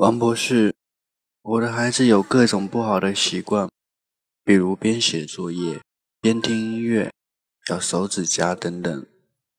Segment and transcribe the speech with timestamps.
[0.00, 0.74] 王博士，
[1.42, 3.68] 我的孩子有各种不好的习惯，
[4.42, 5.82] 比如边写作业
[6.22, 7.12] 边听音乐、
[7.68, 9.06] 咬手指甲等等，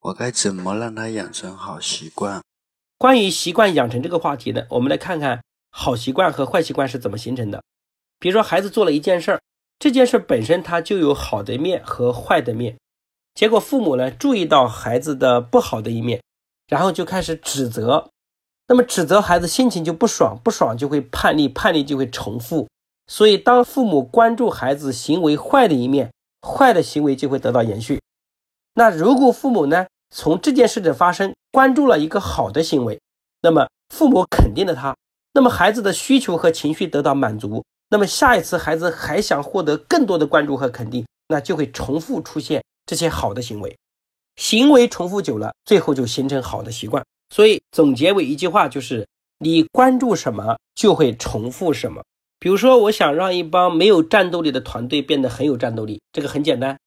[0.00, 2.42] 我该怎么让他养成好习惯？
[2.96, 7.62] 关于习惯养成这个话题呢，我们来看看好习惯和坏习惯是怎么形成的。
[8.18, 9.42] 比如说，孩子做了一件事儿，
[9.78, 12.78] 这件事本身它就有好的面和坏的面，
[13.34, 16.22] 结果父母呢注意到孩子的不好的一面，
[16.66, 18.10] 然后就开始指责。
[18.70, 22.68] 那么指责孩子心情就不爽，不爽就会叛逆，叛逆就会重复。
[23.08, 26.12] 所以当父母关注孩子行为坏的一面，
[26.46, 28.00] 坏的行为就会得到延续。
[28.74, 33.00] 那如果父母呢，从这件事的发生关注了一个好的行为，
[33.42, 34.94] 那么父母肯定了他，
[35.34, 43.76] 那么孩子的需求和情绪得到满足，那么下一次孩子还想获得更多的关注和肯定，那就会重复出现这些好的行为。
[44.36, 47.04] 行为重复久了，最后就形成好的习惯。
[47.30, 49.06] 所以总结为一句话，就是
[49.38, 52.02] 你关注什么，就会重复什么。
[52.38, 56.78] 比如说，我想让一帮没有战斗力的团队变得很有战斗力，这个很简单，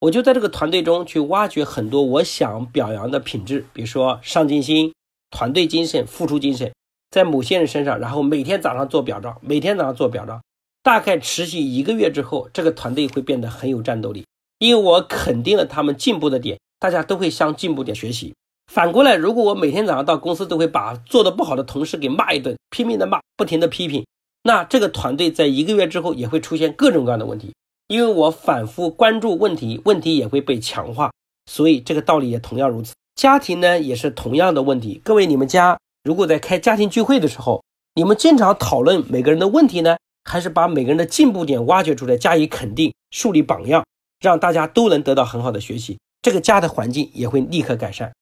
[0.00, 4.92] 我就在这个团队中去挖掘很多我想表扬的品质，比如说上进心、
[5.30, 6.72] 团队精神、付出精神，
[7.10, 10.42] 在某些人身上，然后每天早上做表彰，每天早上做表彰，
[10.82, 14.26] 大概持续一个月之后，这个团队会变得很有战斗力，
[14.58, 18.34] 因为我肯定了他们进步的点，大家都会向进步点学习。
[18.72, 24.04] 反过来，如果我每天早上到公司都会把做的不好的同事给骂一顿，拼命的骂，不停的批评，
[24.42, 27.54] 那这个团队在一个月之后也会出现各种各样的问题。
[27.88, 31.10] 因为我反复关注问题，问题也会被强化，
[31.50, 32.92] 所以这个道理也同样如此。
[33.14, 35.00] 家庭呢也是同样的问题。
[35.02, 37.62] 各位，你们家如果在开家庭聚会的时候，
[37.94, 43.84] 你们经常讨论每个人的问题呢，还是把每个人的进步点挖掘出来加以肯定，树立榜样，
[44.20, 48.12] 让大家都能得到很好的学习，这个家的环境也会立刻改善。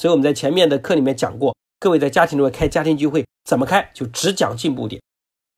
[0.00, 3.90] 所以我们在前面的课里面讲过，各位在家庭中开家庭聚会怎么开？
[3.92, 5.02] 就只讲进步点，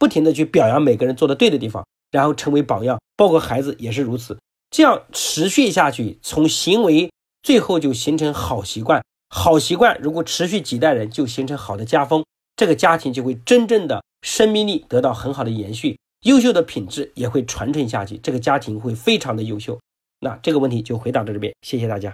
[0.01, 4.37] 不停的去表扬每个人做的对的地方，然后成为榜样，包括孩子也是如此。
[4.69, 7.09] 这样持续下去，从行为
[7.45, 9.01] 最后就形成好习惯。
[9.29, 12.25] 好习惯如果持续几代人，就形成好的家风，
[12.57, 19.79] 这个家庭就会真正的生命力得到很好的延续，优秀的品质也会传承下去，这个家庭会非常的优秀。
[20.19, 22.13] 那这个问题就回答到这边，谢谢大家。